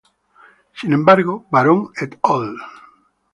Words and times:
Sin 0.73 0.93
embargo, 0.93 1.45
Baron 1.51 1.89
"et 2.01 2.17
al". 2.23 2.55